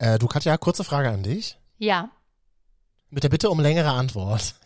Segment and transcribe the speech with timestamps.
[0.00, 1.58] Äh, du Katja, kurze Frage an dich.
[1.76, 2.08] Ja.
[3.10, 4.54] Mit der Bitte um längere Antwort.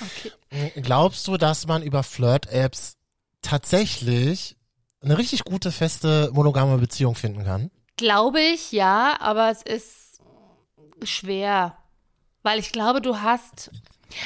[0.00, 0.80] Okay.
[0.80, 2.96] Glaubst du, dass man über Flirt-Apps
[3.42, 4.56] tatsächlich
[5.02, 7.70] eine richtig gute, feste, monogame Beziehung finden kann?
[7.98, 10.22] Glaube ich, ja, aber es ist
[11.02, 11.76] schwer.
[12.42, 13.70] Weil ich glaube, du hast.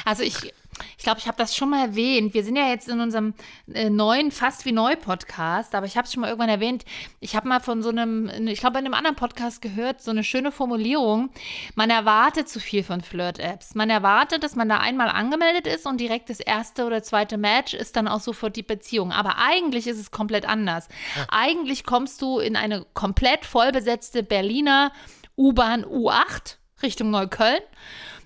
[0.05, 0.55] Also ich.
[0.99, 2.35] Ich glaube, ich habe das schon mal erwähnt.
[2.35, 3.35] Wir sind ja jetzt in unserem
[3.73, 6.85] äh, neuen Fast wie Neu Podcast, aber ich habe es schon mal irgendwann erwähnt.
[7.21, 10.25] Ich habe mal von so einem, ich glaube, in einem anderen Podcast gehört, so eine
[10.25, 11.31] schöne Formulierung.
[11.75, 13.75] Man erwartet zu viel von Flirt-Apps.
[13.75, 17.75] Man erwartet, dass man da einmal angemeldet ist und direkt das erste oder zweite Match
[17.75, 19.13] ist dann auch sofort die Beziehung.
[19.13, 20.89] Aber eigentlich ist es komplett anders.
[21.29, 24.93] Eigentlich kommst du in eine komplett vollbesetzte Berliner
[25.37, 27.61] U-Bahn U8 Richtung Neukölln.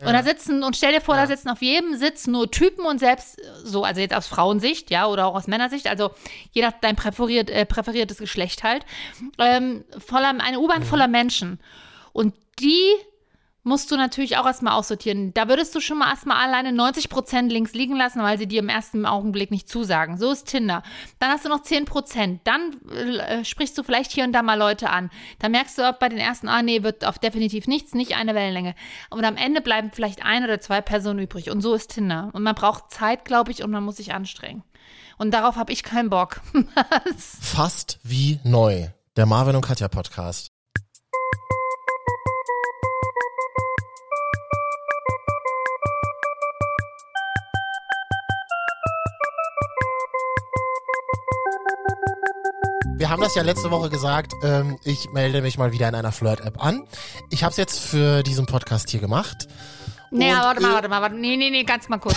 [0.00, 2.98] Und da sitzen, und stell dir vor, da sitzen auf jedem Sitz nur Typen und
[2.98, 6.10] selbst so, also jetzt aus Frauensicht, ja, oder auch aus Männersicht, also
[6.52, 8.84] je nach dein präferiert, äh, präferiertes Geschlecht halt,
[9.38, 11.58] ähm, voller, eine U-Bahn voller Menschen.
[12.12, 12.82] Und die
[13.64, 15.32] musst du natürlich auch erstmal aussortieren.
[15.34, 18.68] Da würdest du schon mal erstmal alleine 90% links liegen lassen, weil sie dir im
[18.68, 20.18] ersten Augenblick nicht zusagen.
[20.18, 20.82] So ist Tinder.
[21.18, 22.40] Dann hast du noch 10%.
[22.44, 25.10] Dann äh, sprichst du vielleicht hier und da mal Leute an.
[25.38, 28.34] Dann merkst du auch bei den ersten, ah nee, wird auf definitiv nichts, nicht eine
[28.34, 28.74] Wellenlänge.
[29.08, 31.50] Und am Ende bleiben vielleicht ein oder zwei Personen übrig.
[31.50, 32.30] Und so ist Tinder.
[32.34, 34.62] Und man braucht Zeit, glaube ich, und man muss sich anstrengen.
[35.16, 36.42] Und darauf habe ich keinen Bock.
[37.40, 38.88] Fast wie neu.
[39.16, 40.53] Der Marvin und Katja Podcast.
[53.04, 54.32] Wir haben das ja letzte Woche gesagt.
[54.42, 56.88] Ähm, ich melde mich mal wieder in einer Flirt-App an.
[57.28, 59.46] Ich habe es jetzt für diesen Podcast hier gemacht.
[60.10, 61.14] Nee, Und, warte mal, warte mal, warte.
[61.14, 62.16] Nee, nee, nee, ganz mal kurz.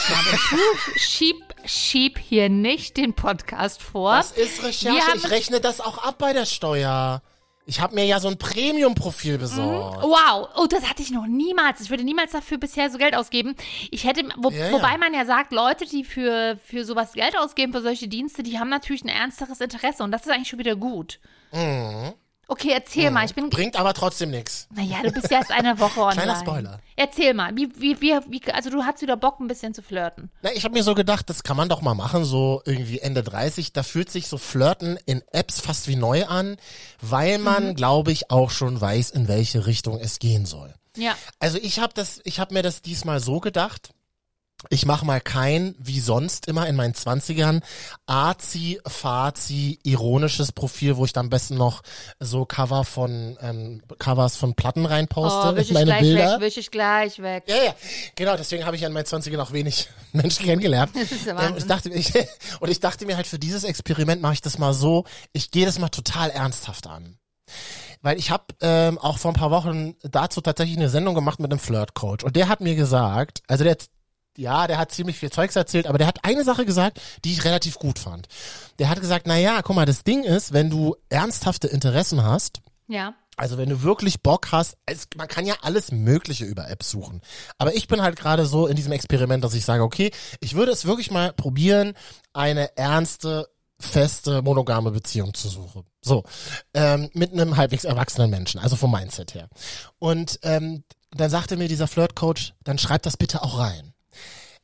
[0.95, 4.15] Schieb, schieb hier nicht den Podcast vor.
[4.15, 5.17] Das ist Recherche.
[5.17, 7.21] Ich rechne das auch ab bei der Steuer.
[7.69, 10.01] Ich habe mir ja so ein Premium-Profil besorgt.
[10.01, 11.81] Wow, oh, das hatte ich noch niemals.
[11.81, 13.57] Ich würde niemals dafür bisher so Geld ausgeben.
[13.91, 14.71] Ich hätte, wo, ja.
[14.71, 18.57] wobei man ja sagt, Leute, die für, für sowas Geld ausgeben, für solche Dienste, die
[18.57, 21.19] haben natürlich ein ernsteres Interesse und das ist eigentlich schon wieder gut.
[21.51, 22.13] Mhm.
[22.49, 23.25] Okay, erzähl mal.
[23.25, 24.67] Ich bin, Bringt aber trotzdem nichts.
[24.73, 26.15] naja, du bist ja erst eine Woche online.
[26.15, 26.79] Kleiner Spoiler.
[26.95, 30.31] Erzähl mal, wie, wie, wie, wie, also du hast wieder Bock, ein bisschen zu flirten.
[30.41, 33.21] Na, ich habe mir so gedacht, das kann man doch mal machen, so irgendwie Ende
[33.21, 33.73] 30.
[33.73, 36.57] Da fühlt sich so Flirten in Apps fast wie neu an,
[37.01, 40.73] weil man, glaube ich, auch schon weiß, in welche Richtung es gehen soll.
[40.95, 41.15] Ja.
[41.39, 43.89] Also ich habe das, ich habe mir das diesmal so gedacht.
[44.69, 47.61] Ich mache mal kein, wie sonst immer in meinen Zwanzigern,
[48.07, 51.83] arzi, fazi, ironisches Profil, wo ich dann am besten noch
[52.19, 56.33] so Cover von ähm, Covers von Platten reinposte Oh, wisch ich meine gleich Bilder.
[56.33, 57.43] weg, wisch ich gleich weg.
[57.47, 57.75] Ja, ja,
[58.15, 60.91] genau, deswegen habe ich ja in meinen 20ern auch wenig Menschen kennengelernt.
[60.95, 62.13] Das ist Ähm, ich dachte, ich,
[62.59, 65.65] und ich dachte mir halt, für dieses Experiment mache ich das mal so, ich gehe
[65.67, 67.17] das mal total ernsthaft an.
[68.01, 71.51] Weil ich habe ähm, auch vor ein paar Wochen dazu tatsächlich eine Sendung gemacht mit
[71.51, 72.23] einem Flirt-Coach.
[72.23, 73.77] Und der hat mir gesagt, also der,
[74.37, 77.43] ja, der hat ziemlich viel Zeugs erzählt, aber der hat eine Sache gesagt, die ich
[77.43, 78.27] relativ gut fand.
[78.79, 82.61] Der hat gesagt, na ja, guck mal, das Ding ist, wenn du ernsthafte Interessen hast,
[82.87, 83.15] Ja.
[83.35, 87.21] also wenn du wirklich Bock hast, es, man kann ja alles Mögliche über Apps suchen.
[87.57, 90.71] Aber ich bin halt gerade so in diesem Experiment, dass ich sage, okay, ich würde
[90.71, 91.93] es wirklich mal probieren,
[92.33, 93.47] eine ernste,
[93.79, 95.83] feste, monogame Beziehung zu suchen.
[96.01, 96.23] So,
[96.73, 99.49] ähm, mit einem halbwegs erwachsenen Menschen, also vom Mindset her.
[99.99, 103.93] Und ähm, dann sagte mir dieser Flirt-Coach, dann schreibt das bitte auch rein.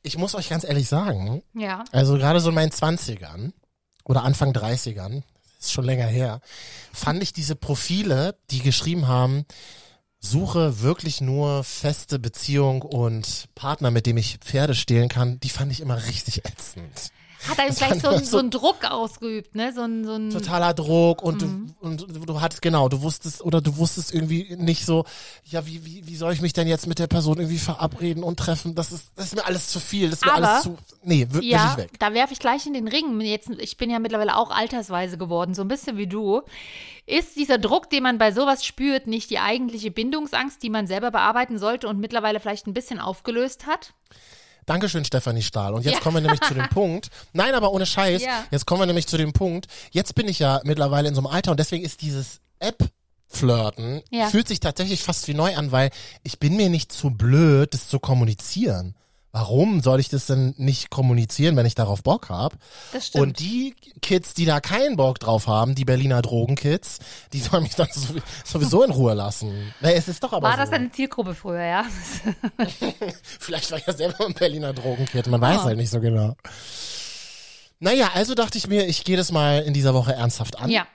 [0.04, 1.84] Ich muss euch ganz ehrlich sagen, Ja.
[1.92, 3.54] also gerade so in meinen Zwanzigern
[4.04, 5.24] oder Anfang 30ern,
[5.60, 6.42] ist schon länger her,
[6.92, 9.46] fand ich diese Profile, die geschrieben haben,
[10.20, 15.72] suche wirklich nur feste Beziehung und Partner, mit dem ich Pferde stehlen kann, die fand
[15.72, 17.12] ich immer richtig ätzend.
[17.48, 19.74] Hat er Das vielleicht so, so- so einen Druck ausgeübt, ne?
[19.74, 21.76] So ein, so ein Totaler Druck und, Mhm.
[21.82, 25.06] du, und du hattest, genau, du wusstest, oder du wusstest irgendwie nicht so,
[25.46, 28.38] ja, wie, wie, wie soll ich mich denn jetzt mit der Person irgendwie verabreden und
[28.38, 28.76] treffen?
[28.76, 31.28] Das ist, das ist mir alles zu viel, das ist mir Aber- alles zu, nee,
[31.30, 31.90] wirklich Ja, weg.
[32.00, 33.20] da werfe ich gleich in den Ring.
[33.22, 36.42] Jetzt, ich bin ja mittlerweile auch altersweise geworden, so ein bisschen wie du.
[37.06, 41.12] Ist dieser Druck, den man bei sowas spürt, nicht die eigentliche Bindungsangst, die man selber
[41.12, 43.94] bearbeiten sollte und mittlerweile vielleicht ein bisschen aufgelöst hat?
[44.66, 45.74] Dankeschön, Stefanie Stahl.
[45.74, 46.00] Und jetzt Ja.
[46.00, 47.10] kommen wir nämlich zu dem Punkt.
[47.34, 48.22] Nein, aber ohne Scheiß.
[48.24, 48.44] Ja.
[48.52, 49.68] Jetzt kommen wir nämlich zu dem Punkt.
[49.92, 54.28] Jetzt bin ich ja mittlerweile in so einem Alter und deswegen ist dieses App-Flirten Ja.
[54.28, 55.90] fühlt sich tatsächlich fast wie neu an, weil
[56.24, 58.96] ich bin mir nicht zu blöd, das zu kommunizieren.
[59.36, 62.56] Warum soll ich das denn nicht kommunizieren, wenn ich darauf Bock habe?
[62.92, 63.24] Das stimmt.
[63.24, 67.00] Und die Kids, die da keinen Bock drauf haben, die Berliner Drogenkids,
[67.34, 69.74] die sollen mich dann sowie- sowieso in Ruhe lassen.
[69.82, 70.60] Na, es ist doch aber War so.
[70.62, 71.86] das deine Zielgruppe früher, ja?
[73.40, 75.64] Vielleicht war ich ja selber ein Berliner Drogenkid, man weiß Ah.
[75.64, 76.36] halt nicht so genau.
[77.80, 80.70] Naja, also dachte ich mir, ich gehe das mal in dieser Woche ernsthaft an.
[80.70, 80.86] ja.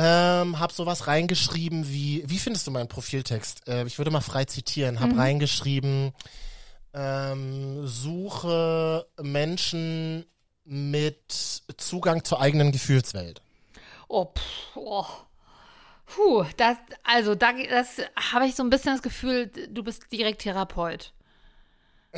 [0.00, 3.66] Ähm, hab sowas reingeschrieben wie, wie findest du meinen Profiltext?
[3.66, 5.00] Äh, ich würde mal frei zitieren.
[5.00, 6.12] Hab reingeschrieben,
[6.98, 10.26] ähm, suche Menschen
[10.64, 13.40] mit Zugang zur eigenen Gefühlswelt.
[14.08, 15.06] Oh, pff, oh.
[16.06, 17.98] Puh, das, also da, das
[18.32, 21.12] habe ich so ein bisschen das Gefühl, du bist direkt Therapeut.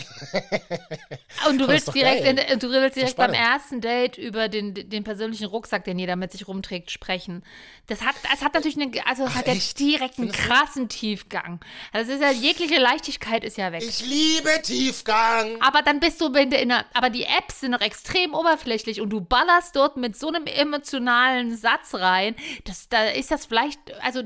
[1.49, 5.47] Und du willst direkt, in, du willst direkt beim ersten Date über den, den persönlichen
[5.47, 7.43] Rucksack, den jeder mit sich rumträgt, sprechen.
[7.87, 11.61] Das hat, das hat natürlich eine, also Ach, hat ja direkt einen krassen Tiefgang.
[11.93, 13.83] Also es ist ja, jegliche Leichtigkeit ist ja weg.
[13.83, 15.61] Ich liebe Tiefgang.
[15.61, 19.21] Aber dann bist du in der, aber die Apps sind noch extrem oberflächlich und du
[19.21, 24.23] ballerst dort mit so einem emotionalen Satz rein, das, da ist das vielleicht, also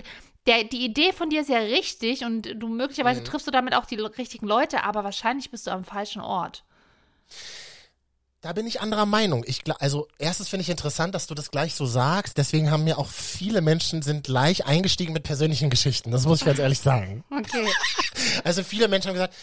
[0.46, 3.24] der, die Idee von dir ist ja richtig und du möglicherweise Mhm.
[3.24, 6.64] triffst du damit auch die richtigen Leute, aber wahrscheinlich bist du am falschen Ort.
[8.40, 9.42] Da bin ich anderer Meinung.
[9.46, 12.36] Ich, also erstens finde ich interessant, dass du das gleich so sagst.
[12.36, 16.10] Deswegen haben mir auch viele Menschen sind gleich eingestiegen mit persönlichen Geschichten.
[16.10, 17.24] Das muss ich ganz ehrlich sagen.
[17.30, 17.66] Okay.
[18.44, 19.34] Also viele Menschen haben gesagt,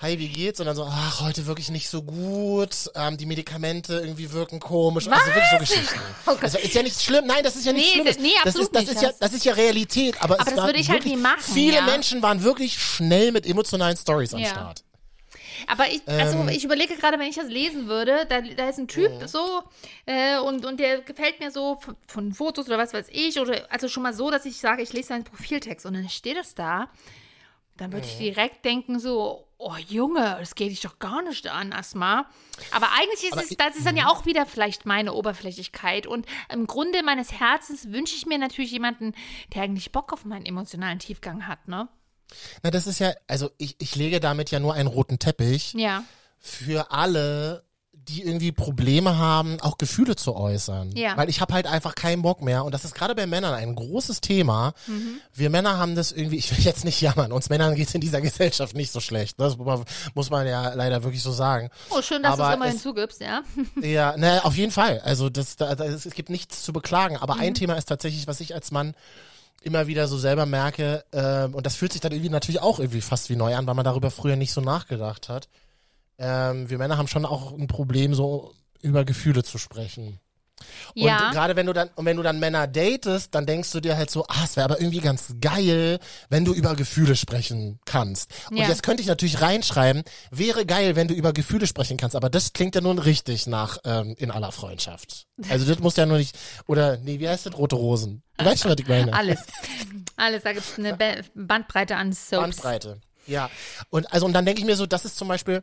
[0.00, 0.60] hi, wie geht's?
[0.60, 2.70] Und dann so, ach, heute wirklich nicht so gut.
[2.94, 5.06] Ähm, die Medikamente irgendwie wirken komisch.
[5.08, 6.00] Also wirklich so Geschichten.
[6.26, 6.36] Oh.
[6.40, 7.26] Also ist ja nicht schlimm.
[7.26, 8.22] Nein, das ist ja nicht Nee, schlimm.
[8.22, 8.94] nee, das absolut ist, das nicht.
[8.96, 10.16] ist ja, Das- das ist ja Realität.
[10.22, 11.82] Aber, Aber es das würde ich halt wirklich, nie machen, Viele ja.
[11.86, 14.48] Menschen waren wirklich schnell mit emotionalen Stories am Ja.
[14.48, 14.84] Start.
[15.66, 16.48] Aber ich, also Ähm.
[16.48, 19.62] ich überlege gerade, wenn ich das lesen würde, da, da ist ein Typ so
[20.06, 23.66] äh, und, und der gefällt mir so von, von Fotos oder was weiß ich, oder
[23.70, 26.54] also schon mal so, dass ich sage, ich lese seinen Profiltext und dann steht es
[26.54, 26.88] da,
[27.76, 31.72] dann würde ich direkt denken so, oh Junge, das geht dich doch gar nicht an,
[31.72, 32.26] Asma.
[32.72, 36.26] Aber eigentlich ist Aber es, das ist dann ja auch wieder vielleicht meine Oberflächlichkeit und
[36.52, 39.12] im Grunde meines Herzens wünsche ich mir natürlich jemanden,
[39.54, 41.88] der eigentlich Bock auf meinen emotionalen Tiefgang hat, ne?
[42.62, 46.04] Na, das ist ja, also ich, ich lege damit ja nur einen roten Teppich Ja,
[46.38, 47.64] für alle,
[48.10, 50.92] die irgendwie Probleme haben, auch Gefühle zu äußern.
[50.96, 51.16] Ja.
[51.16, 52.64] Weil ich habe halt einfach keinen Bock mehr.
[52.64, 54.72] Und das ist gerade bei Männern ein großes Thema.
[54.86, 55.20] Mhm.
[55.32, 58.20] Wir Männer haben das irgendwie, ich will jetzt nicht jammern, uns Männern geht's in dieser
[58.22, 59.40] Gesellschaft nicht so schlecht.
[59.40, 59.56] Das
[60.14, 61.70] muss man ja leider wirklich so sagen.
[61.90, 63.42] oh schön, dass du es Aber immerhin es- zugibst, ja.
[63.82, 65.00] Ja, ne, auf jeden Fall.
[65.04, 67.16] Also das, da, da, es gibt nichts zu beklagen.
[67.16, 67.40] Aber Mhm.
[67.40, 68.94] ein Thema ist tatsächlich, was ich als Mann
[69.62, 73.02] immer wieder so selber merke, ähm, und das fühlt sich dann irgendwie natürlich auch irgendwie
[73.02, 75.48] fast wie neu an, weil man darüber früher nicht so nachgedacht hat.
[76.20, 78.52] Ähm, wir Männer haben schon auch ein Problem, so
[78.82, 80.20] über Gefühle zu sprechen.
[80.94, 81.30] Und Ja.
[81.30, 84.10] gerade wenn du dann, und wenn du dann Männer datest, dann denkst du dir halt
[84.10, 88.30] so, ah, es wäre aber irgendwie ganz geil, wenn du über Gefühle sprechen kannst.
[88.50, 88.68] Und Ja.
[88.68, 92.52] jetzt könnte ich natürlich reinschreiben, wäre geil, wenn du über Gefühle sprechen kannst, aber das
[92.52, 95.26] klingt ja nun richtig nach ähm, in aller Freundschaft.
[95.48, 97.56] Also das muss ja nur nicht, oder nee, wie heißt das?
[97.56, 98.22] Rote Rosen.
[98.36, 99.14] Du weißt schon, was ich meine.
[99.14, 99.40] Alles.
[100.16, 102.42] Alles, da gibt es eine Ba- Bandbreite an Soaps.
[102.56, 103.00] Bandbreite.
[103.26, 103.48] Ja.
[103.88, 105.62] Und also und dann denke ich mir so, das ist zum Beispiel,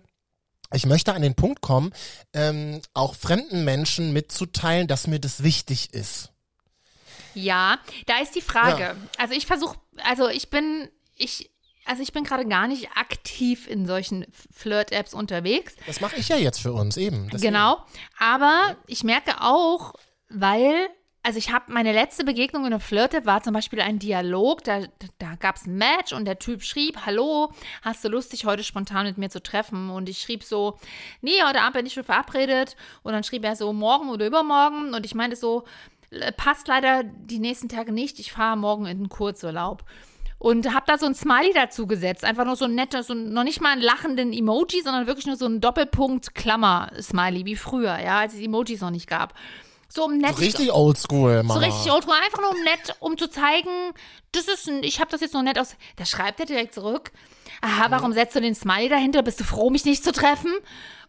[0.73, 1.93] ich möchte an den Punkt kommen,
[2.33, 6.31] ähm, auch fremden Menschen mitzuteilen, dass mir das wichtig ist.
[7.33, 7.77] Ja,
[8.07, 8.83] da ist die Frage.
[8.83, 8.95] Ja.
[9.17, 11.51] Also ich versuche, also ich bin, ich,
[11.85, 15.75] also ich bin gerade gar nicht aktiv in solchen Flirt-Apps unterwegs.
[15.85, 17.29] Das mache ich ja jetzt für uns eben.
[17.29, 17.53] Deswegen.
[17.53, 17.77] Genau.
[18.17, 19.93] Aber ich merke auch,
[20.29, 20.89] weil,
[21.27, 24.83] also ich habe meine letzte Begegnung in einer Flirt-App war zum Beispiel ein Dialog, da,
[25.19, 27.51] da gab es ein Match und der Typ schrieb, hallo,
[27.81, 29.89] hast du Lust, dich heute spontan mit mir zu treffen?
[29.89, 30.77] Und ich schrieb so,
[31.19, 32.77] nee, heute Abend bin ich schon verabredet.
[33.03, 34.93] Und dann schrieb er so, morgen oder übermorgen.
[34.93, 35.65] Und ich meinte so,
[36.11, 39.83] "Äh, passt leider die nächsten Tage nicht, ich fahre morgen in den Kurzurlaub.
[40.39, 42.23] Und habe da so ein Smiley dazu gesetzt.
[42.23, 45.35] Einfach nur so ein netter, so noch nicht mal einen lachenden Emoji, sondern wirklich nur
[45.35, 49.33] so ein Doppelpunkt-Klammer-Smiley, wie früher, ja, als es Emojis noch nicht gab.
[49.89, 50.35] So um nett.
[50.35, 51.59] So richtig oldschool, Mann.
[51.59, 53.93] So richtig oldschool, einfach nur um nett, um zu zeigen,
[54.31, 55.75] das ist ein, ich habe das jetzt noch nett aus.
[55.95, 57.11] Da schreibt er direkt zurück.
[57.61, 59.23] Aha, warum setzt du den Smiley dahinter?
[59.23, 60.51] Bist du froh, mich nicht zu treffen?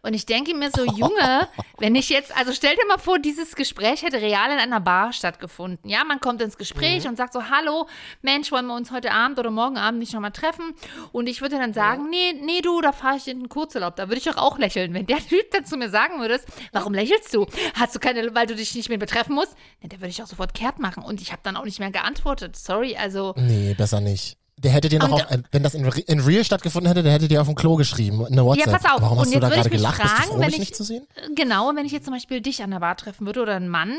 [0.01, 3.55] Und ich denke mir so, Junge, wenn ich jetzt, also stell dir mal vor, dieses
[3.55, 5.89] Gespräch hätte real in einer Bar stattgefunden.
[5.89, 7.87] Ja, man kommt ins Gespräch und sagt so, hallo,
[8.21, 10.73] Mensch, wollen wir uns heute Abend oder morgen Abend nicht nochmal treffen?
[11.11, 13.95] Und ich würde dann sagen, nee, nee, du, da fahre ich in den Kurzurlaub.
[13.95, 14.93] Da würde ich doch auch lächeln.
[14.93, 16.39] Wenn der Typ dann zu mir sagen würde,
[16.71, 17.45] warum lächelst du?
[17.73, 19.55] Hast du keine, weil du dich nicht mehr betreffen musst?
[19.81, 21.03] Ja, da würde ich auch sofort kehrt machen.
[21.03, 22.55] Und ich habe dann auch nicht mehr geantwortet.
[22.55, 23.33] Sorry, also.
[23.37, 24.37] Nee, besser nicht.
[24.61, 27.27] Der hätte dir noch auf, äh, wenn das in, in Real stattgefunden hätte, der hätte
[27.27, 28.73] dir auf dem Klo geschrieben, eine WhatsApp.
[28.81, 29.01] pass auf.
[29.01, 30.01] Warum Und hast du jetzt da gerade gelacht?
[30.01, 31.07] Bist du fragen, froh, wenn ich- nicht zu sehen?
[31.35, 33.93] Genau, wenn ich jetzt zum Beispiel dich an der Bar treffen würde oder einen Mann,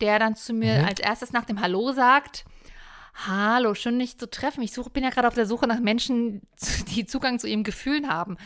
[0.00, 0.84] der dann zu mir Mhm.
[0.84, 2.44] als erstes nach dem Hallo sagt,
[3.26, 4.62] Hallo, schön dich zu treffen.
[4.62, 6.40] Ich suche, bin ja gerade auf der Suche nach Menschen,
[6.96, 8.36] die Zugang zu ihren Gefühlen haben.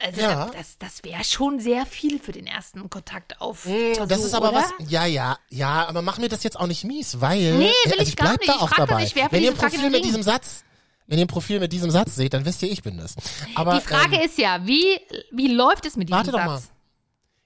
[0.00, 0.46] Also Ja.
[0.46, 3.66] da, das, das wäre schon sehr viel für den ersten Kontakt auf.
[3.66, 4.58] Mm, Das so, ist aber oder?
[4.58, 7.38] was, ja, ja, ja, aber mach mir das jetzt auch nicht mies, weil.
[7.58, 8.48] Nee, will also ich ich gar bleib nicht.
[8.50, 9.04] da Ich auch frag nur, dabei.
[9.04, 10.64] ich werfe wenn ihr Frage Profil mit diesem Satz,
[11.12, 13.16] wenn ihr ein Profil mit diesem Satz seht, dann wisst ihr, ich bin das.
[13.54, 14.98] Aber, Die Frage ähm, ist ja, wie,
[15.30, 16.56] wie läuft es mit diesem warte doch mal.
[16.56, 16.70] Satz?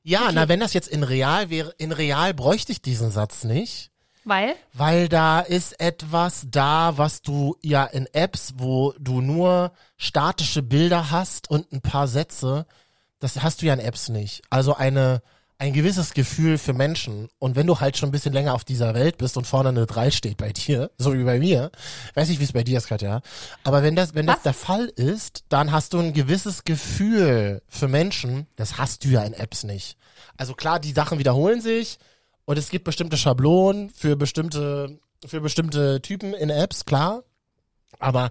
[0.04, 3.90] Ja, na, wenn das jetzt in real wäre, in real bräuchte ich diesen Satz nicht.
[4.22, 4.54] Weil?
[4.72, 11.10] Weil da ist etwas da, was du ja in Apps, wo du nur statische Bilder
[11.10, 12.66] hast und ein paar Sätze,
[13.18, 14.42] das hast du ja in Apps nicht.
[14.48, 15.22] Also eine,
[15.58, 17.28] ein gewisses Gefühl für Menschen.
[17.38, 19.86] Und wenn du halt schon ein bisschen länger auf dieser Welt bist und vorne eine
[19.86, 21.70] 3 steht bei dir, so wie bei mir,
[22.14, 23.22] weiß nicht, wie es bei dir ist, Katja,
[23.64, 24.42] aber wenn das, wenn das Was?
[24.42, 29.22] der Fall ist, dann hast du ein gewisses Gefühl für Menschen, das hast du ja
[29.22, 29.96] in Apps nicht.
[30.36, 31.98] Also klar, die Sachen wiederholen sich
[32.44, 37.24] und es gibt bestimmte Schablonen für bestimmte, für bestimmte Typen in Apps, klar.
[37.98, 38.28] Aber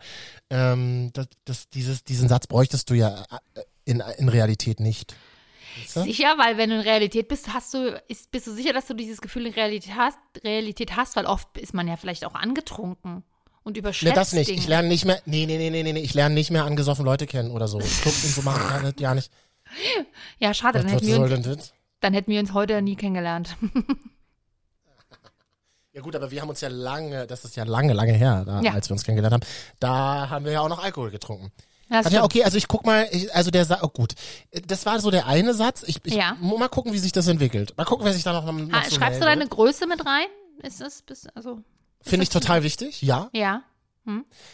[0.51, 3.23] ähm, das, das, dieses, diesen Satz bräuchtest du ja
[3.55, 5.15] äh, in, in Realität nicht.
[5.77, 6.01] Weißt du?
[6.03, 8.93] Sicher, weil wenn du in Realität bist, hast du, ist, bist du sicher, dass du
[8.93, 13.23] dieses Gefühl in Realität hast, Realität hast, weil oft ist man ja vielleicht auch angetrunken
[13.63, 14.49] und Ne, überschätzt das nicht.
[14.49, 14.59] Dinge.
[14.59, 15.21] Ich lerne nicht mehr.
[15.25, 15.99] Nee, nee, nee, nee, nee, nee.
[16.01, 17.79] Ich lerne nicht mehr angesoffen Leute kennen oder so.
[17.79, 19.31] Clubs und so machen ja nicht.
[20.39, 21.73] ja, schade, dann Was, was hätten, wir soll uns, das?
[21.99, 23.55] dann hätten wir uns heute nie kennengelernt.
[25.93, 28.59] Ja gut, aber wir haben uns ja lange, das ist ja lange, lange her, da,
[28.61, 28.73] Ja.
[28.73, 29.43] als wir uns kennengelernt haben.
[29.79, 31.53] Da haben wir ja auch noch Alkohol getrunken.
[31.89, 32.23] Das ja, stimmt.
[32.23, 34.13] okay, also ich guck mal, ich, also der Sa oh gut,
[34.67, 35.83] das war so der eine Satz.
[35.85, 36.35] Ich, ich Ja.
[36.39, 37.73] mal gucken, wie sich das entwickelt.
[37.77, 40.27] Mal gucken, wer sich da noch, noch Ha, so schreibst du deine Größe mit rein?
[40.63, 41.59] Ist das bis, also,
[42.01, 43.29] Finde ich total wichtig, ja.
[43.33, 43.61] ja.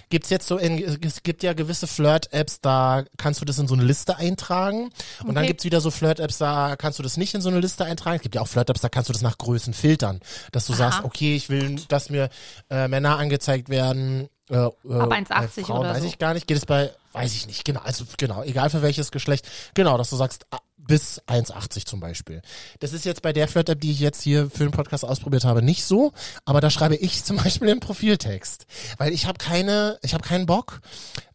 [0.10, 3.74] Gibt's jetzt so in, es gibt ja gewisse Flirt-Apps, da kannst du das in so
[3.74, 4.92] eine Liste eintragen.
[5.24, 5.48] Und dann Okay.
[5.48, 8.16] gibt's wieder so Flirt-Apps, da kannst du das nicht in so eine Liste eintragen.
[8.16, 10.22] Es gibt ja auch Flirt-Apps, da kannst du das nach Größen filtern.
[10.54, 10.78] Dass du Aha.
[10.92, 12.30] sagst, okay, ich will, dass mir
[12.70, 14.30] äh, Männer angezeigt werden.
[14.52, 16.08] Äh, äh, Ab bei 1,80 Frauen oder weiß so.
[16.08, 16.46] ich gar nicht.
[16.46, 19.48] Geht es bei, weiß ich nicht, genau, also genau, egal für welches Geschlecht.
[19.74, 20.46] Genau, dass du sagst,
[20.78, 22.42] bis 1,80 zum Beispiel.
[22.80, 25.62] Das ist jetzt bei der Flirt-App, die ich jetzt hier für den Podcast ausprobiert habe,
[25.62, 26.12] nicht so.
[26.44, 28.66] Aber da schreibe ich zum Beispiel den Profiltext.
[28.98, 30.82] Weil ich habe keine, ich habe keinen Bock,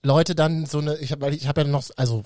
[0.06, 2.22] Leute dann so eine, ich habe, ich habe ja noch, also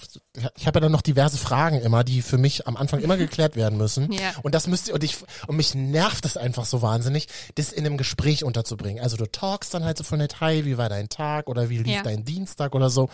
[0.56, 3.56] ich habe ja dann noch diverse Fragen immer, die für mich am Anfang immer geklärt
[3.56, 4.12] werden müssen.
[4.12, 4.32] Ja.
[4.42, 7.96] Und das müsste und ich und mich nervt es einfach so wahnsinnig, das in einem
[7.96, 9.02] Gespräch unterzubringen.
[9.02, 11.78] Also du talkst dann halt so von nett, hi, wie war dein Tag oder wie
[11.78, 12.02] lief Ja.
[12.02, 13.08] dein Dienstag oder so.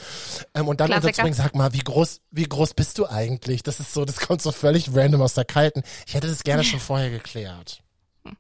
[0.54, 1.06] Ähm, und dann Klassiker.
[1.06, 3.62] unterzubringen, sag mal, wie groß, wie groß bist du eigentlich?
[3.62, 5.82] Das ist so, das kommt so völlig random aus der Kalten.
[6.06, 7.80] Ich hätte das gerne schon vorher geklärt.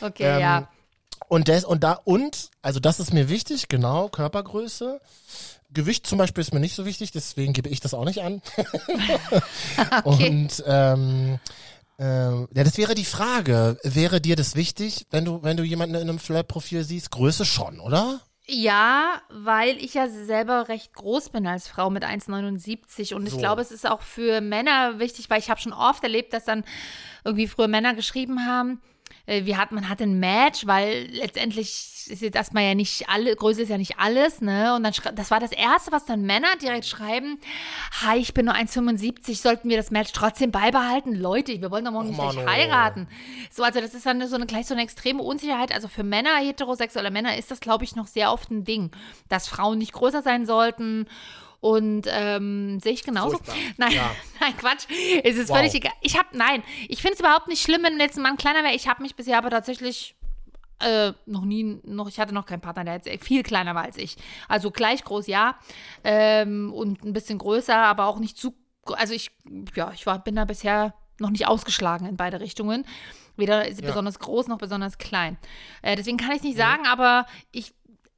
[0.00, 0.68] Okay, Ähm, ja.
[1.28, 5.00] Und das, und da, und, also das ist mir wichtig, genau, Körpergröße.
[5.72, 8.42] Gewicht zum Beispiel ist mir nicht so wichtig, deswegen gebe ich das auch nicht an.
[10.04, 10.28] Okay.
[10.28, 11.38] Und ähm,
[11.98, 13.78] ähm, ja, das wäre die Frage.
[13.82, 17.10] Wäre dir das wichtig, wenn du, wenn du jemanden in einem Flirt-Profil siehst?
[17.10, 18.20] Größe schon, oder?
[18.46, 23.38] Ja, weil ich ja selber recht groß bin als Frau mit 1,79 und ich So.
[23.38, 26.64] glaube, es ist auch für Männer wichtig, weil ich habe schon oft erlebt, dass dann
[27.24, 28.82] irgendwie früher Männer geschrieben haben,
[29.26, 33.34] äh, wie hat man hat ein Match, weil letztendlich ist jetzt erstmal ja nicht alle,
[33.34, 34.74] Größe ist ja nicht alles, ne?
[34.74, 37.38] Und dann das war das erste, was dann Männer direkt schreiben,
[38.02, 41.14] hi, ich bin nur 1,75, sollten wir das Match trotzdem beibehalten?
[41.14, 43.08] Leute, wir wollen doch morgen Och, nicht heiraten.
[43.50, 45.72] So, also das ist dann so eine gleich so eine extreme Unsicherheit.
[45.72, 48.90] Also für Männer, heterosexuelle Männer, ist das, glaube ich, noch sehr oft ein Ding,
[49.28, 51.06] dass Frauen nicht größer sein sollten.
[51.64, 53.38] Und ähm, sehe ich genauso.
[53.38, 53.54] Furchtbar.
[53.78, 54.10] Nein, Ja.
[54.40, 54.84] nein, Quatsch.
[55.22, 55.56] Es ist Wow.
[55.56, 55.94] völlig egal.
[56.02, 58.74] Ich habe, nein, ich finde es überhaupt nicht schlimm, wenn jetzt ein Mann kleiner wäre.
[58.74, 60.14] Ich habe mich bisher aber tatsächlich
[60.80, 63.96] äh, noch nie, noch, ich hatte noch keinen Partner, der jetzt viel kleiner war als
[63.96, 64.16] ich.
[64.46, 65.56] Also gleich groß, ja.
[66.04, 68.52] Ähm, und ein bisschen größer, aber auch nicht zu.
[68.84, 69.30] Also ich,
[69.74, 72.84] ja, ich war, bin da bisher noch nicht ausgeschlagen in beide Richtungen.
[73.38, 75.38] Weder besonders groß noch besonders klein.
[75.80, 77.72] Äh, deswegen kann ich es nicht sagen, aber ich.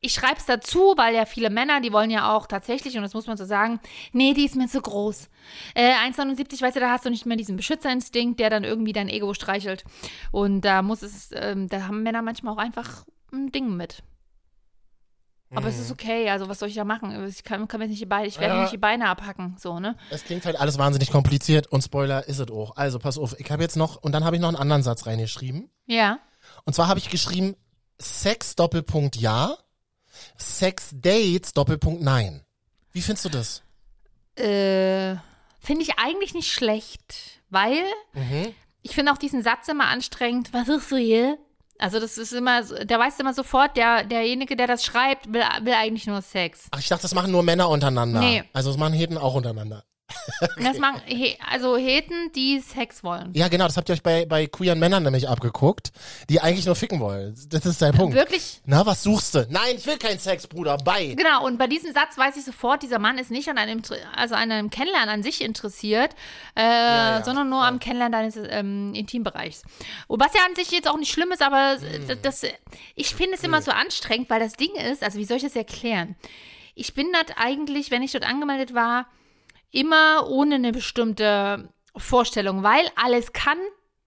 [0.06, 3.12] Ich schreibe es dazu, weil ja viele Männer, die wollen ja auch tatsächlich, und das
[3.12, 3.80] muss man so sagen,
[4.12, 5.28] nee, die ist mir zu groß.
[5.74, 9.08] Äh, 1,79, weißt du, da hast du nicht mehr diesen Beschützerinstinkt, der dann irgendwie dein
[9.08, 9.82] Ego streichelt.
[10.30, 14.04] Und da muss es, ähm, da haben Männer manchmal auch einfach ein Ding mit.
[15.54, 17.26] Aber es ist okay, also was soll ich da machen?
[17.26, 18.62] Ich kann, kann mir nicht die Beine, ich werde mir Ja.
[18.64, 19.96] nicht die Beine abhacken, so, ne?
[20.10, 22.76] Es klingt halt alles wahnsinnig kompliziert und Spoiler ist es auch.
[22.76, 25.06] Also pass auf, ich habe jetzt noch, und dann habe ich noch einen anderen Satz
[25.06, 25.70] reingeschrieben.
[25.86, 26.18] Ja.
[26.64, 27.56] Und zwar habe ich geschrieben,
[27.98, 29.56] Sex Doppelpunkt ja,
[30.36, 32.42] Sex Dates Doppelpunkt nein.
[32.92, 33.62] Wie findest du das?
[34.36, 35.16] Äh,
[35.60, 37.82] finde ich eigentlich nicht schlecht, weil
[38.14, 38.54] Mhm.
[38.82, 40.52] ich finde auch diesen Satz immer anstrengend.
[40.52, 41.38] Was ist du hier?
[41.78, 45.42] Also das ist immer, so- der weiß immer sofort, der, derjenige, der das schreibt, will,
[45.62, 46.68] will eigentlich nur Sex.
[46.70, 48.20] Ach, ich dachte, das machen nur Männer untereinander.
[48.20, 48.44] Nee.
[48.54, 49.84] Also das machen Heten auch untereinander.
[50.58, 53.32] Das machen, he, also Heten, die Sex wollen.
[53.34, 55.92] Ja, genau, das habt ihr euch bei, bei queeren Männern nämlich abgeguckt,
[56.28, 57.36] die eigentlich nur ficken wollen.
[57.48, 58.14] Das ist der Punkt.
[58.14, 59.46] Wirklich, Na, was suchst du?
[59.50, 61.14] Nein, ich will keinen Sex, Bruder, bei.
[61.14, 63.82] Genau, und bei diesem Satz weiß ich sofort, dieser Mann ist nicht an einem,
[64.14, 66.14] also an einem Kennenlernen an sich interessiert,
[66.56, 67.68] äh, ja, sondern nur ja.
[67.68, 69.62] am Kennenlernen deines ähm, Intimbereichs.
[70.06, 71.76] Und was ja an sich jetzt auch nicht schlimm ist, aber
[72.08, 72.50] das, das,
[72.94, 75.56] ich finde es immer so anstrengend, weil das Ding ist, also wie soll ich das
[75.56, 76.16] erklären?
[76.74, 79.06] Ich bin dort eigentlich, wenn ich dort angemeldet war,
[79.70, 83.58] immer ohne eine bestimmte Vorstellung, weil alles kann,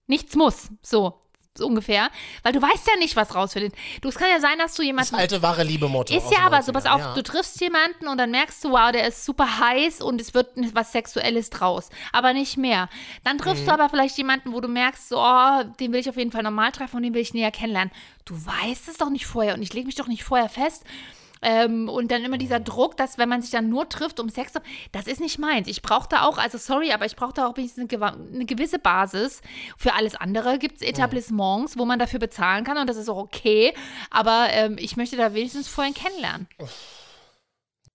[0.06, 0.70] nichts muss.
[0.82, 1.20] So.
[1.56, 2.10] so ungefähr,
[2.44, 3.74] weil du weißt ja nicht, was rausfindet.
[4.00, 5.10] Du, es kann ja sein, dass du jemanden.
[5.10, 6.14] Das alte wahre Liebe-Motto.
[6.16, 7.14] Ist ja aber so, 90ern, pass auf, ja.
[7.14, 10.48] du triffst jemanden und dann merkst du, wow, der ist super heiß und es wird
[10.74, 12.88] was Sexuelles draus, aber nicht mehr.
[13.24, 13.66] Dann triffst Mhm.
[13.66, 16.44] du aber vielleicht jemanden, wo du merkst, so, oh, den will ich auf jeden Fall
[16.44, 17.92] normal treffen und den will ich näher kennenlernen.
[18.24, 20.84] Du weißt es doch nicht vorher und ich lege mich doch nicht vorher fest.
[21.42, 24.52] Ähm, und dann immer dieser Druck, dass wenn man sich dann nur trifft, um Sex
[24.52, 24.60] zu
[24.92, 25.68] das ist nicht meins.
[25.68, 28.78] Ich brauche da auch, also sorry, aber ich brauche da auch wenigstens eine, eine gewisse
[28.78, 29.40] Basis.
[29.76, 33.16] Für alles andere gibt es Etablissements, wo man dafür bezahlen kann und das ist auch
[33.16, 33.74] okay.
[34.10, 36.46] Aber ähm, ich möchte da wenigstens vorhin kennenlernen.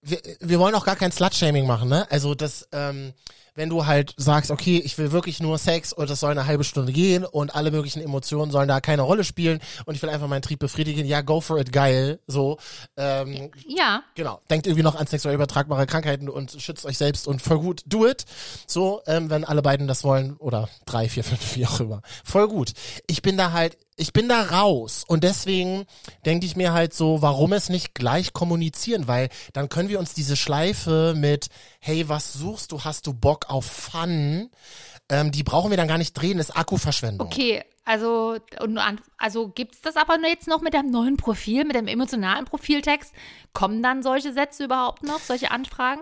[0.01, 2.07] wir, wir wollen auch gar kein Slut-Shaming machen, ne?
[2.09, 3.13] Also das, ähm,
[3.55, 6.63] wenn du halt sagst, okay, ich will wirklich nur Sex und das soll eine halbe
[6.63, 10.27] Stunde gehen und alle möglichen Emotionen sollen da keine Rolle spielen und ich will einfach
[10.27, 12.57] meinen Trieb befriedigen, ja, go for it, geil, so,
[12.97, 17.41] ähm, Ja, genau, denkt irgendwie noch an sexuell übertragbare Krankheiten und schützt euch selbst und
[17.41, 18.25] voll gut, do it,
[18.67, 22.47] so, ähm, wenn alle beiden das wollen oder drei, vier, fünf, wie auch immer, voll
[22.47, 22.73] gut.
[23.07, 25.85] Ich bin da halt, ich bin da raus und deswegen
[26.25, 30.13] denke ich mir halt so, warum es nicht gleich kommunizieren, weil dann können wir uns
[30.13, 31.47] diese Schleife mit,
[31.79, 34.49] hey, was suchst du, hast du Bock auf Fun,
[35.09, 37.27] ähm, die brauchen wir dann gar nicht drehen, ist Akkuverschwendung.
[37.27, 37.63] okay.
[37.87, 38.37] Also,
[39.19, 43.13] also gibt es das aber jetzt noch mit deinem neuen Profil, mit dem emotionalen Profiltext?
[43.53, 46.01] Kommen dann solche Sätze überhaupt noch, solche Anfragen?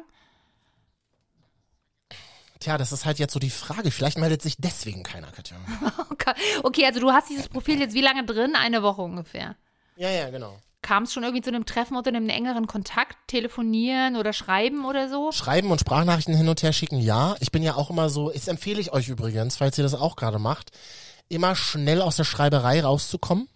[2.64, 5.58] Tja, das ist halt jetzt so die Frage, vielleicht meldet sich deswegen keiner, Katja.
[6.64, 8.56] Okay, also du hast dieses Profil jetzt wie lange drin?
[8.56, 9.56] Eine Woche ungefähr.
[9.98, 10.58] ja, ja, genau.
[10.82, 15.10] Kam es schon irgendwie zu einem Treffen oder einem engeren Kontakt, telefonieren oder schreiben oder
[15.10, 15.34] so?
[15.34, 17.36] Schreiben und Sprachnachrichten hin und her schicken, ja.
[17.42, 20.16] Ich bin ja auch immer so, das empfehle ich euch übrigens, falls ihr das auch
[20.16, 20.72] gerade macht,
[21.28, 23.50] immer schnell aus der Schreiberei rauszukommen.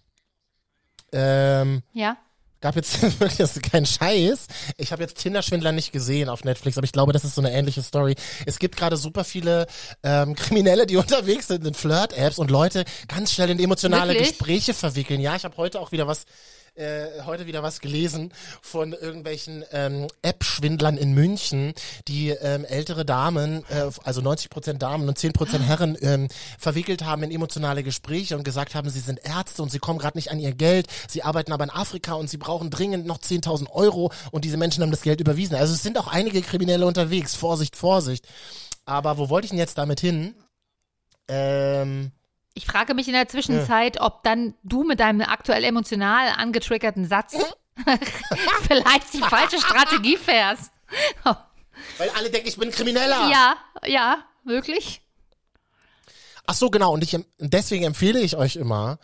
[1.12, 2.18] Ähm, Ja.
[2.60, 4.46] Gab jetzt wirklich das ist kein Scheiß.
[4.76, 7.52] Ich habe jetzt Tinder-Schwindler nicht gesehen auf Netflix, aber ich glaube, das ist so eine
[7.52, 8.14] ähnliche Story.
[8.46, 9.66] Es gibt gerade super viele
[10.02, 14.30] ähm, Kriminelle, die unterwegs sind in Flirt-Apps und Leute ganz schnell in emotionale Wirklich?
[14.30, 15.20] Gespräche verwickeln.
[15.20, 16.24] Ja, ich habe heute auch wieder was
[16.74, 18.32] äh, heute wieder was gelesen
[18.62, 21.74] von irgendwelchen ähm, App-Schwindlern in München,
[22.08, 26.28] die ähm, ältere Damen, äh, also 90 Prozent Damen und 10 Prozent Herren ähm,
[26.58, 30.18] verwickelt haben in emotionale Gespräche und gesagt haben, sie sind Ärzte und sie kommen gerade
[30.18, 33.70] nicht an ihr Geld, sie arbeiten aber in Afrika und sie brauchen dringend noch 10.000
[33.70, 35.56] Euro und diese Menschen haben das Geld überwiesen.
[35.56, 37.34] Also es sind auch einige Kriminelle unterwegs.
[37.34, 38.26] Vorsicht, Vorsicht.
[38.84, 40.34] Aber wo wollte ich denn jetzt damit hin?
[41.28, 42.12] Ähm,
[42.58, 47.36] Ich frage mich in der Zwischenzeit, ob dann du mit deinem aktuell emotional angetriggerten Satz
[48.66, 50.72] vielleicht die falsche Strategie fährst.
[51.98, 53.30] weil alle denken, ich bin Krimineller.
[53.30, 55.02] Ja, ja, wirklich?
[56.48, 56.92] Ach so, genau.
[56.92, 58.98] Und ich, deswegen empfehle ich euch immer,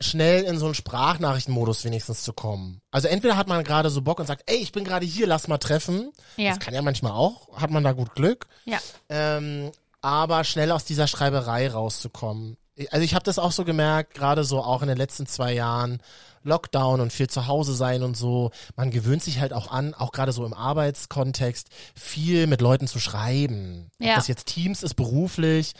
[0.00, 2.80] schnell in so einen Sprachnachrichtenmodus wenigstens zu kommen.
[2.90, 5.46] Also entweder hat man gerade so Bock und sagt, ey, ich bin gerade hier, lass
[5.46, 6.10] mal treffen.
[6.36, 6.48] Ja.
[6.50, 8.48] Das kann ja manchmal auch, hat man da gut Glück.
[8.64, 8.78] Ja.
[9.08, 12.56] Ähm, aber schnell aus dieser Schreiberei rauszukommen.
[12.90, 16.00] Also ich habe das auch so gemerkt, gerade so auch in den letzten zwei Jahren,
[16.46, 18.50] Lockdown und viel zu Hause sein und so.
[18.76, 22.98] Man gewöhnt sich halt auch an, auch gerade so im Arbeitskontext, viel mit Leuten zu
[23.00, 23.90] schreiben.
[24.00, 24.14] Ob Ja.
[24.16, 25.72] das jetzt Teams ist beruflich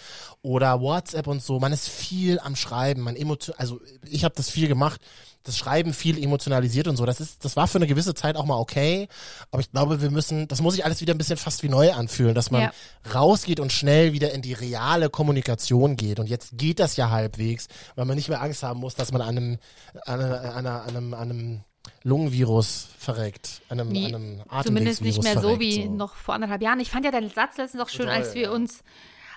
[0.42, 1.59] oder WhatsApp und so.
[1.61, 3.00] Man ist viel am Schreiben.
[3.02, 5.00] Man emotion also ich habe das viel gemacht.
[5.42, 7.07] Das Schreiben viel emotionalisiert und so.
[7.07, 9.07] Das ist, das war für eine gewisse Zeit auch mal okay.
[9.52, 11.92] Aber ich glaube, wir müssen, das muss sich alles wieder ein bisschen fast wie neu
[11.92, 12.72] anfühlen, dass man Ja.
[13.14, 16.18] rausgeht und schnell wieder in die reale Kommunikation geht.
[16.18, 19.22] Und jetzt geht das ja halbwegs, weil man nicht mehr Angst haben muss, dass man
[19.22, 19.59] an einem,
[20.05, 21.61] an einer, an einer, einem, einem
[22.03, 26.62] Lungenvirus verreckt, einem, Nee, einem Zumindest nicht Atemwegsvirus mehr so verreckt, wie noch vor anderthalb
[26.62, 26.81] Jahren.
[26.81, 28.51] Ich fand ja deinen Satz letztens auch schön, Total, als wir ja.
[28.51, 28.83] uns,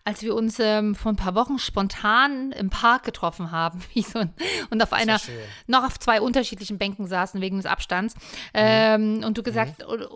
[0.04, 4.34] als wir uns ähm, vor ein paar Wochen spontan im Park getroffen haben, so ein,
[4.70, 5.20] und auf einer,
[5.68, 8.16] noch auf zwei unterschiedlichen Bänken saßen wegen des Abstands.
[8.16, 8.22] Mhm.
[8.54, 10.08] Ähm, und du gesagt, und,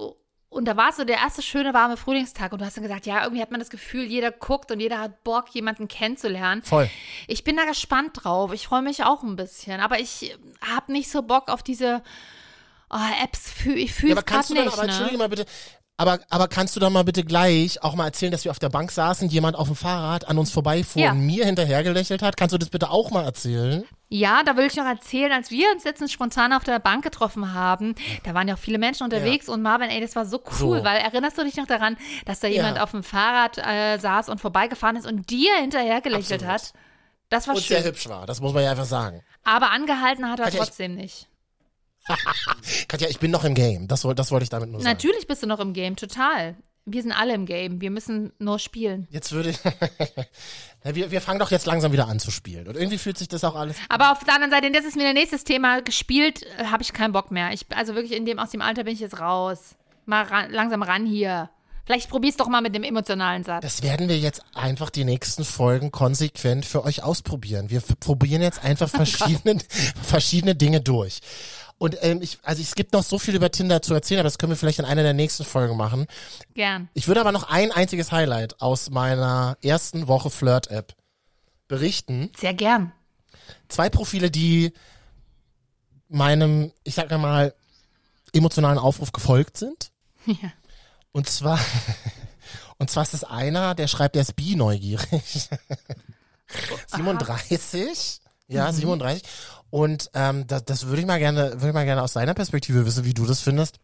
[0.53, 3.05] und da war es so der erste schöne warme Frühlingstag und du hast dann gesagt,
[3.05, 6.61] ja, irgendwie hat man das Gefühl, jeder guckt und jeder hat Bock, jemanden kennenzulernen.
[6.61, 6.89] Voll.
[7.27, 8.53] Ich bin da gespannt drauf.
[8.53, 9.81] Ich freue mich auch ein bisschen.
[9.81, 12.03] Aber ich habe nicht so Bock auf diese
[12.89, 13.49] oh, Apps.
[13.51, 14.73] Fühl, ich fühle Ja, es aber kannst gerade du dann, nicht.
[14.73, 14.91] aber ne?
[14.91, 15.45] entschuldige mal bitte,
[15.97, 18.69] aber, aber kannst du dann mal bitte gleich auch mal erzählen, dass wir auf der
[18.69, 21.11] Bank saßen, jemand auf dem Fahrrad an uns vorbeifuhr Ja.
[21.11, 22.35] und mir hinterher gelächelt hat?
[22.35, 23.83] Kannst du das bitte auch mal erzählen?
[24.09, 27.53] Ja, da will ich noch erzählen, als wir uns letztens spontan auf der Bank getroffen
[27.53, 30.79] haben, da waren ja auch viele Menschen unterwegs und Marvin, ey, das war so cool,
[30.79, 30.83] So.
[30.83, 32.83] weil erinnerst du dich noch daran, dass da jemand Ja.
[32.83, 36.53] auf dem Fahrrad äh, saß und vorbeigefahren ist und dir hinterher gelächelt Absolut.
[36.61, 36.73] hat?
[37.29, 37.87] Das war Und sehr schön.
[37.87, 39.21] hübsch war, das muss man ja einfach sagen.
[39.43, 41.27] Aber angehalten hat er ich- trotzdem nicht.
[42.87, 43.87] Katja, ich bin noch im Game.
[43.87, 44.91] Das, das wollte ich damit nur sagen.
[44.91, 46.55] Natürlich bist du noch im Game, total.
[46.85, 47.79] Wir sind alle im Game.
[47.79, 49.07] Wir müssen nur spielen.
[49.09, 49.59] Jetzt würde ich.
[50.83, 52.67] Wir, wir fangen doch jetzt langsam wieder an zu spielen.
[52.67, 53.77] Und irgendwie fühlt sich das auch alles.
[53.87, 56.91] Aber auf der anderen Seite, das ist mir der nächstes Thema, gespielt äh, habe ich
[56.91, 57.53] keinen Bock mehr.
[57.53, 59.75] Ich, also wirklich in dem, aus dem Alter bin ich jetzt raus.
[60.05, 61.49] Mal ran, langsam ran hier.
[61.85, 63.61] Vielleicht probier's doch mal mit dem emotionalen Satz.
[63.61, 67.69] Das werden wir jetzt einfach die nächsten Folgen konsequent für euch ausprobieren.
[67.69, 69.59] Wir probieren jetzt einfach Oh verschiedene,
[70.01, 71.21] verschiedene Dinge durch.
[71.83, 74.37] Und ähm, ich, also es gibt noch so viel über Tinder zu erzählen, aber das
[74.37, 76.07] können wir vielleicht in einer der nächsten Folgen machen.
[76.53, 76.87] Gern.
[76.93, 80.95] Ich würde aber noch ein einziges Highlight aus meiner ersten Woche Flirt-App
[81.67, 82.31] berichten.
[82.37, 82.93] Sehr gern.
[83.67, 84.71] Zwei Profile, die
[86.07, 87.53] meinem, ich sag mal,
[88.31, 89.91] emotionalen Aufruf gefolgt sind.
[90.25, 90.53] Ja.
[91.11, 91.59] Und zwar,
[92.77, 95.09] und zwar ist es einer, der schreibt, der ist bi-neugierig.
[96.87, 99.23] 37, ja, 37.
[99.69, 102.85] Und ähm, das, das würde ich mal gerne, würde ich mal gerne aus seiner Perspektive
[102.85, 103.77] wissen, wie du das findest.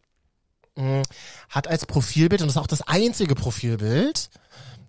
[0.75, 1.01] Mm,
[1.49, 4.29] Hat als Profilbild, und das ist auch das einzige Profilbild,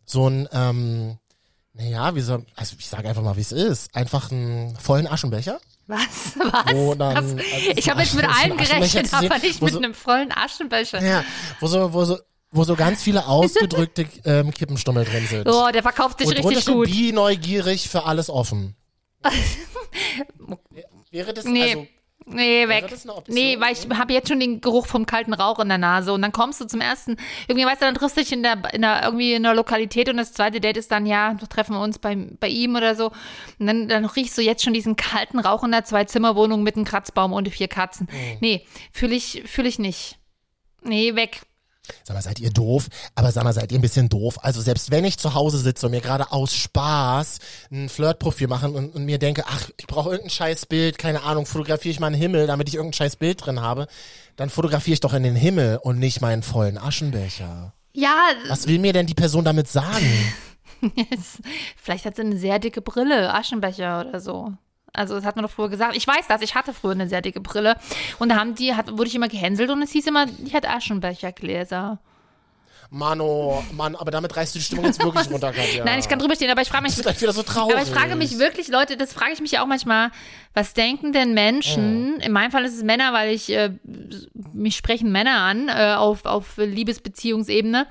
[0.04, 1.18] so ein, ähm,
[1.72, 5.60] naja, wie so, also ich sage einfach mal, wie es ist, einfach einen vollen Aschenbecher.
[5.86, 6.36] Was?
[6.36, 6.74] Was?
[6.74, 7.24] Wo dann- Was?
[7.24, 7.38] also
[7.76, 11.02] ich habe jetzt mit allem Aschenbecher gerechnet, aber nicht mit so- einem vollen Aschenbecher.
[11.02, 11.24] Ja,
[11.60, 12.18] wo so, wo so,
[12.50, 15.48] wo so ganz viele ausgedrückte ähm, Kippenstummel drin sind.
[15.48, 16.86] Oh, der verkauft sich Und richtig gut.
[16.90, 18.74] bi neugierig für alles offen.
[21.10, 21.62] Wäre das Nee.
[21.62, 21.86] also
[22.26, 22.84] Nee, weg.
[23.28, 26.22] Nee, weil ich habe jetzt schon den Geruch vom kalten Rauch in der Nase und
[26.22, 27.16] dann kommst du zum ersten,
[27.48, 30.08] irgendwie weißt du, dann triffst du dich in der, in der irgendwie in der Lokalität
[30.08, 33.06] und das zweite Date ist dann, ja, treffen wir uns bei, bei ihm oder so
[33.58, 36.84] und dann, dann riechst du jetzt schon diesen kalten Rauch in der Zwei-Zimmer-Wohnung mit einem
[36.84, 38.06] Kratzbaum und vier Katzen.
[38.10, 38.38] Mhm.
[38.40, 40.18] Nee, fühle ich, fühle ich nicht.
[40.82, 41.40] Nee, weg.
[42.04, 42.88] Sag mal, seid ihr doof?
[43.14, 44.38] Aber sag mal, seid ihr ein bisschen doof?
[44.42, 47.38] Also selbst wenn ich zu Hause sitze und mir gerade aus Spaß
[47.70, 51.46] ein Flirtprofil machen und, und mir denke, ach, ich brauche irgendein scheiß Bild, keine Ahnung,
[51.46, 53.86] fotografiere ich mal einen Himmel, damit ich irgendein scheiß Bild drin habe,
[54.36, 57.72] dann fotografiere ich doch in den Himmel und nicht meinen vollen Aschenbecher.
[57.92, 60.06] Ja, Was will mir denn die Person damit sagen?
[61.76, 64.52] vielleicht hat sie eine sehr dicke Brille, Aschenbecher oder so.
[64.92, 65.96] Also das hat man doch früher gesagt.
[65.96, 67.76] Ich weiß das, ich hatte früher eine sehr dicke Brille.
[68.18, 70.66] Und da haben die, hat, wurde ich immer gehänselt und es hieß immer, die hat
[70.68, 71.98] Aschenbechergläser.
[72.92, 75.84] Mano, Mann, aber damit reißt du die Stimmung jetzt wirklich runter, Katja.
[75.84, 77.76] Nein, ich kann drüber stehen, aber ich frage mich, Das ist wieder so traurig.
[77.76, 80.10] aber ich frage mich wirklich, Leute, das frage ich mich ja auch manchmal,
[80.54, 83.70] was denken denn Menschen, in meinem Fall ist es Männer, weil ich, äh,
[84.52, 87.86] mich sprechen Männer an, äh, auf, auf Liebesbeziehungsebene,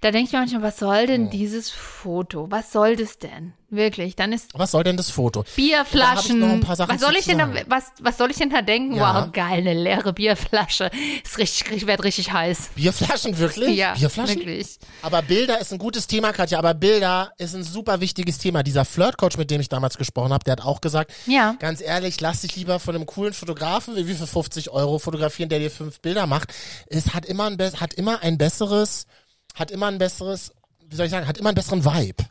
[0.00, 2.50] da denke ich mir manchmal, was soll denn dieses Foto?
[2.50, 3.52] Was soll das denn?
[3.70, 5.42] Wirklich, dann ist Was soll denn das Foto?
[5.44, 6.40] Da Bierflaschen.
[6.40, 8.96] Sachen was soll ich denn da, was, was soll ich denn da denken?
[8.96, 9.26] Ja.
[9.26, 10.90] Wow, geil, eine leere Bierflasche.
[11.24, 12.70] Ist richtig, ich werde richtig heiß.
[12.74, 13.76] Bierflaschen, wirklich?
[13.76, 14.36] Ja, Bierflaschen?
[14.36, 14.78] wirklich.
[15.02, 18.64] Aber Bilder ist ein gutes Thema, Katja, aber Bilder ist ein super wichtiges Thema.
[18.64, 21.54] Dieser Flirtcoach, mit dem ich damals gesprochen habe, der hat auch gesagt, Ja.
[21.60, 25.60] ganz ehrlich, lass dich lieber von einem coolen Fotografen, wie für 50 Euro fotografieren, der
[25.60, 26.52] dir fünf Bilder macht.
[26.88, 29.06] Es hat immer ein, hat immer ein besseres,
[29.54, 30.52] hat immer ein besseres,
[30.88, 32.24] wie soll ich sagen, hat immer einen besseren Vibe.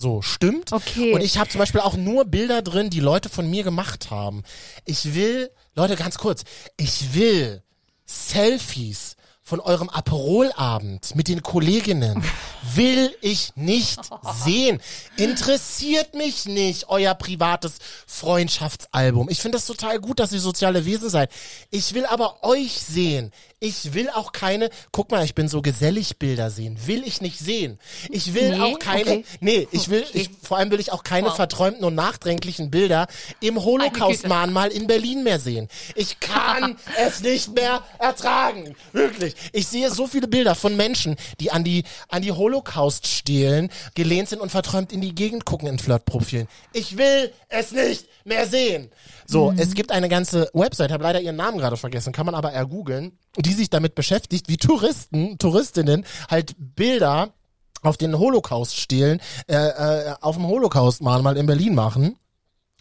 [0.00, 0.72] So, stimmt.
[0.72, 1.12] Okay.
[1.12, 4.44] Und ich habe zum Beispiel auch nur Bilder drin, die Leute von mir gemacht haben.
[4.84, 6.44] Ich will, Leute, ganz kurz,
[6.76, 7.62] ich will
[8.06, 9.16] Selfies
[9.48, 12.22] von eurem Aperolabend mit den Kolleginnen
[12.74, 13.98] will ich nicht
[14.44, 14.78] sehen.
[15.16, 17.74] Interessiert mich nicht euer privates
[18.06, 19.28] Freundschaftsalbum.
[19.30, 21.30] Ich finde das total gut, dass ihr soziale Wesen seid.
[21.70, 23.32] Ich will aber euch sehen.
[23.60, 26.78] Ich will auch keine, guck mal, ich bin so gesellig Bilder sehen.
[26.86, 27.78] Will ich nicht sehen.
[28.10, 28.60] Ich will Nee?
[28.74, 29.24] auch keine, Okay.
[29.40, 31.36] nee, ich will, ich, vor allem will ich auch keine Wow.
[31.36, 33.08] verträumten und nachdenklichen Bilder
[33.40, 35.68] im Holocaust-Mahnmal in Berlin mehr sehen.
[35.96, 38.76] Ich kann es nicht mehr ertragen.
[38.92, 39.34] Wirklich.
[39.52, 44.40] Ich sehe so viele Bilder von Menschen, die an die, an die Holocaust-Stelen gelehnt sind
[44.40, 46.48] und verträumt in die Gegend gucken in Flirtprofilen.
[46.72, 48.90] Ich will es nicht mehr sehen.
[49.26, 52.52] So, es gibt eine ganze Website, habe leider ihren Namen gerade vergessen, kann man aber
[52.52, 57.34] ergoogeln, die sich damit beschäftigt, wie Touristen, Touristinnen halt Bilder
[57.82, 62.16] auf den Holocaust-Stelen, äh, äh, auf dem Holocaust-Mahnmal in Berlin machen.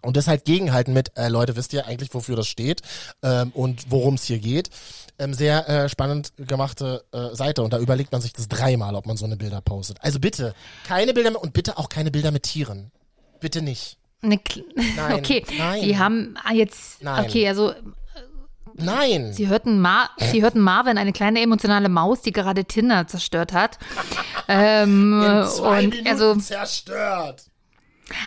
[0.03, 2.81] Und das halt gegenhalten mit, äh, Leute, wisst ihr eigentlich, wofür das steht
[3.23, 4.69] ähm, und worum es hier geht.
[5.19, 9.07] Ähm, sehr äh, spannend gemachte äh, Seite und da überlegt man sich das dreimal, ob
[9.07, 9.97] man so eine Bilder postet.
[10.01, 10.53] Also bitte,
[10.85, 12.91] keine Bilder mit, und bitte auch keine Bilder mit Tieren.
[13.39, 13.97] Bitte nicht.
[14.23, 14.63] Kl-
[14.95, 15.83] Nein, okay, nein.
[15.83, 17.25] Sie haben ah, jetzt, Nein.
[17.25, 17.73] okay, also
[18.75, 19.33] Nein.
[19.33, 23.79] Sie hörten, Mar Sie hörten Marvin, eine kleine emotionale Maus, die gerade Tinder zerstört hat.
[24.47, 27.43] ähm, In zwei und Minuten also, zerstört.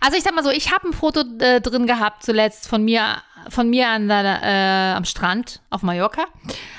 [0.01, 3.23] Also ich sag mal so, ich habe ein Foto äh, drin gehabt zuletzt von mir,
[3.49, 6.27] von mir an der, äh, am Strand auf Mallorca.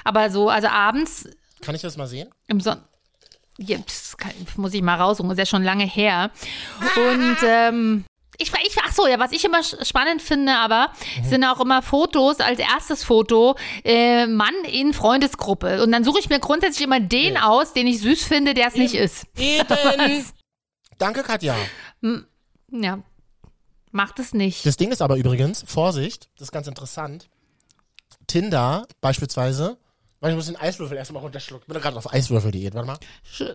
[0.04, 1.30] Aber so, also abends
[1.62, 2.30] Kann ich das mal sehen?
[2.48, 2.78] im Son
[3.58, 6.32] ja, das kann, muss ich mal raussuchen, ist ja schon lange her.
[6.96, 8.06] Und ähm,
[8.38, 10.92] ich, ich, ach so, ja, was ich immer spannend finde, aber
[11.24, 15.84] sind auch immer Fotos als erstes Foto äh, Mann in Freundesgruppe.
[15.84, 18.76] Und dann suche ich mir grundsätzlich immer den aus, den ich süß finde, der es
[18.76, 19.26] nicht ist.
[19.38, 20.26] Eben.
[20.98, 21.56] Danke, Katja.
[22.72, 23.04] Ja,
[23.92, 24.66] macht es nicht.
[24.66, 27.30] Das Ding ist aber übrigens, Vorsicht, das ist ganz interessant.
[28.28, 29.78] Tinder beispielsweise
[30.22, 31.66] Weil ich muss den Eiswürfel erstmal runterschlucken.
[31.68, 32.98] Ich bin gerade auf Eiswürfel-Diät, warte mal.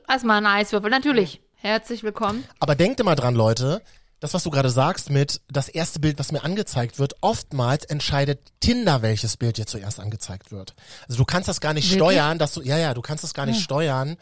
[0.09, 1.41] Erstmal ein Eiswürfel, natürlich.
[1.55, 2.45] Herzlich willkommen.
[2.59, 3.83] Aber denkt immer dran, Leute,
[4.21, 8.41] das, was du gerade sagst mit das erste Bild, was mir angezeigt wird, oftmals entscheidet
[8.61, 10.75] Tinder, welches Bild dir zuerst angezeigt wird.
[11.07, 12.17] Also du kannst das gar nicht Wirklich?
[12.17, 14.17] steuern, dass du, ja, ja, du kannst das gar nicht steuern,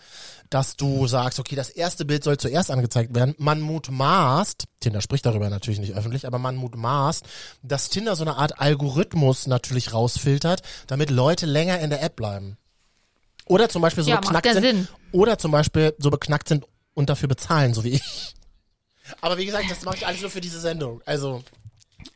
[0.51, 3.35] dass du sagst, okay, das erste Bild soll zuerst angezeigt werden.
[3.39, 7.25] Man mutmaßt, Tinder spricht darüber natürlich nicht öffentlich, aber man mutmaßt,
[7.63, 12.57] dass Tinder so eine Art Algorithmus natürlich rausfiltert, damit Leute länger in der App bleiben.
[13.47, 14.63] Oder zum Beispiel so Ja, beknackt ja sind.
[14.63, 14.89] Sinn.
[15.13, 18.35] Oder zum Beispiel so beknackt sind und dafür bezahlen, so wie ich.
[19.21, 21.01] Aber wie gesagt, das mache ich alles nur für diese Sendung.
[21.07, 21.43] Also,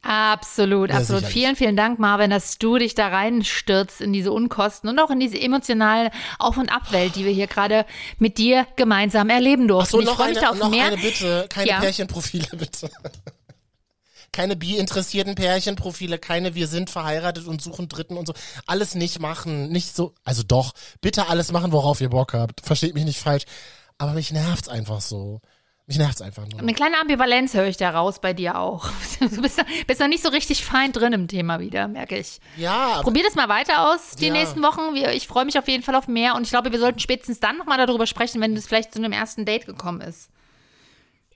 [0.03, 1.21] Absolut, Ja, absolut.
[1.23, 1.33] sicherlich.
[1.43, 5.19] Vielen, vielen Dank, Marvin, dass du dich da reinstürzt in diese Unkosten und auch in
[5.19, 7.85] diese emotionale Auf- und Abwelt, die wir hier gerade
[8.19, 9.93] mit dir gemeinsam erleben durften.
[9.93, 10.87] so ich noch, freue eine, mich da auf noch mehr.
[10.87, 11.81] eine Bitte, keine Ja.
[11.81, 12.91] Pärchenprofile bitte.
[14.31, 18.35] Keine bi-interessierten Pärchenprofile, keine wir sind verheiratet und suchen Dritten und so.
[18.67, 22.61] Alles nicht machen, nicht so, also doch, bitte alles machen, worauf ihr Bock habt.
[22.61, 23.45] Versteht mich nicht falsch.
[23.97, 25.41] Aber mich nervt's einfach so.
[25.89, 26.61] Mich nervt's einfach nur.
[26.61, 28.89] Eine kleine Ambivalenz höre ich da raus bei dir auch.
[29.21, 32.39] Du bist, da- bist noch nicht so richtig fein drin im Thema wieder, merke ich.
[32.57, 34.33] Ja, Probier das mal weiter aus die Ja.
[34.33, 34.95] nächsten Wochen.
[34.95, 37.57] Ich freue mich auf jeden Fall auf mehr und ich glaube, wir sollten spätestens dann
[37.59, 40.31] nochmal darüber sprechen, wenn es vielleicht zu einem ersten Date gekommen ist.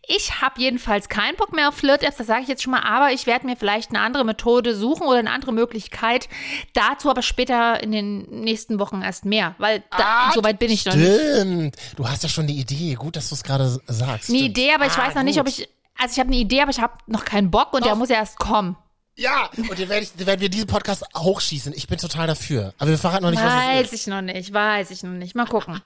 [0.07, 3.13] Ich habe jedenfalls keinen Bock mehr auf Flirt-Apps, das sage ich jetzt schon mal, aber
[3.13, 6.29] ich werde mir vielleicht eine andere Methode suchen oder eine andere Möglichkeit.
[6.75, 10.85] Dazu aber später in den nächsten Wochen erst mehr, weil da, so weit bin ich
[10.87, 11.21] noch nicht.
[11.21, 11.77] stimmt.
[11.97, 12.95] Du hast ja schon die Idee.
[12.95, 14.29] Gut, dass du es gerade sagst.
[14.29, 14.41] Eine Stimmt.
[14.41, 15.59] Idee, aber ich Ah, weiß noch nicht, ob gut.
[15.59, 15.69] ich.
[15.99, 17.99] Also ich habe eine Idee, aber ich habe noch keinen Bock und der Doch.
[17.99, 18.77] muss ja erst kommen.
[19.15, 21.75] Ja, und den werden, den werden wir diesen Podcast hochschießen.
[21.77, 22.73] Ich bin total dafür.
[22.79, 24.01] Aber wir verraten noch nicht, was es Weiß ist.
[24.01, 25.35] ich noch nicht, weiß ich noch nicht.
[25.37, 25.81] Mal gucken.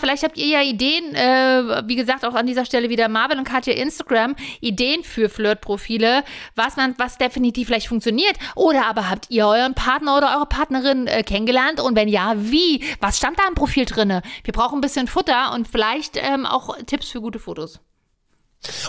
[0.00, 3.44] Vielleicht habt ihr ja Ideen, äh, wie gesagt, auch an dieser Stelle wieder Marvin und
[3.44, 6.24] Katja Instagram, Ideen für Flirtprofile,
[6.56, 8.36] was man, was definitiv vielleicht funktioniert.
[8.56, 11.80] Oder aber habt ihr euren Partner oder eure Partnerin äh, kennengelernt?
[11.80, 12.82] Und wenn ja, wie?
[13.00, 14.22] Was stand da im Profil drinne?
[14.42, 17.80] Wir brauchen ein bisschen Futter und vielleicht ähm, auch Tipps für gute Fotos.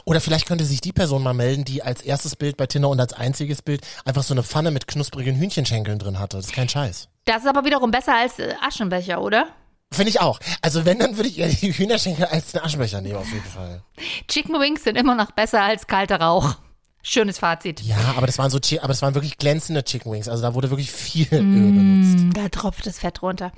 [0.05, 2.99] Oder vielleicht könnte sich die Person mal melden, die als erstes Bild bei Tinder und
[2.99, 6.37] als einziges Bild einfach so eine Pfanne mit knusprigen Hühnchenschenkeln drin hatte.
[6.37, 7.07] Das ist kein Scheiß.
[7.25, 9.47] Das ist aber wiederum besser als äh, Aschenbecher, oder?
[9.93, 10.39] Finde ich auch.
[10.61, 13.81] Also wenn, dann würde ich eher die Hühnerschenkel als den Aschenbecher nehmen, auf jeden Fall.
[14.27, 16.55] Chicken Wings sind immer noch besser als kalter Rauch.
[17.03, 17.81] Schönes Fazit.
[17.81, 20.29] Ja, aber das waren so, aber das waren wirklich glänzende Chicken Wings.
[20.29, 22.37] Also da wurde wirklich viel Öl benutzt.
[22.37, 23.51] Da tropft das Fett runter.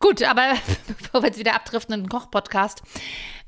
[0.00, 0.54] Gut, aber
[0.98, 2.82] bevor wir jetzt wieder abdriften in den Koch-Podcast,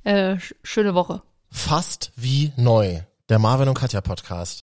[0.04, 1.22] äh, sch- schöne Woche.
[1.50, 3.00] Fast wie neu.
[3.28, 4.65] Der Marvin und Katja Podcast.